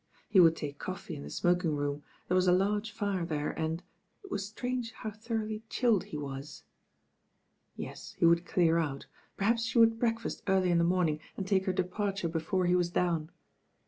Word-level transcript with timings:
He 0.27 0.39
would 0.39 0.55
take 0.55 0.79
coffee 0.79 1.15
in 1.15 1.21
the 1.21 1.29
smoking 1.29 1.75
room, 1.75 2.01
t'^ere 2.27 2.33
was 2.33 2.47
a 2.47 2.51
large 2.53 2.91
fire 2.91 3.23
there 3.23 3.51
and— 3.51 3.83
it 4.23 4.31
was 4.31 4.47
strange 4.47 4.93
how 4.93 5.11
thoroughly 5.11 5.61
chilled 5.69 6.05
he 6.05 6.17
was. 6.17 6.63
Yes, 7.75 8.13
he 8.17 8.25
would 8.25 8.43
clear 8.43 8.79
out, 8.79 9.05
perhaps 9.37 9.61
she 9.63 9.77
would 9.77 9.99
breakfast 9.99 10.41
early 10.47 10.71
in 10.71 10.79
the 10.79 10.83
morning 10.83 11.19
and 11.37 11.47
take 11.47 11.65
her 11.67 11.71
departure 11.71 12.27
before 12.29 12.65
he 12.65 12.75
was 12.75 12.89
down. 12.89 13.29